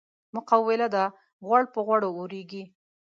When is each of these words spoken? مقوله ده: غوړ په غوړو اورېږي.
مقوله 0.33 0.87
ده: 0.95 1.05
غوړ 1.45 1.63
په 1.73 1.79
غوړو 1.85 2.09
اورېږي. 2.17 2.63